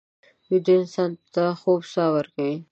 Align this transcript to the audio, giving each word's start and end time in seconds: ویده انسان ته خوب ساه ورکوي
ویده 0.49 0.73
انسان 0.79 1.11
ته 1.33 1.43
خوب 1.61 1.81
ساه 1.93 2.09
ورکوي 2.15 2.55